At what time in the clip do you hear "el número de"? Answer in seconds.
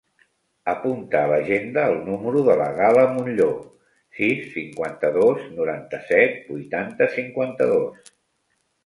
1.89-2.55